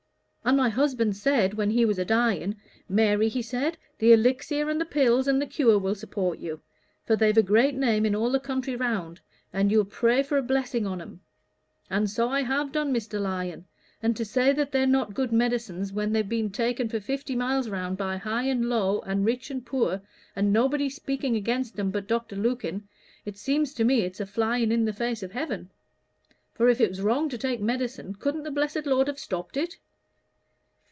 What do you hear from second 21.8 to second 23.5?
but Dr. Lukin, it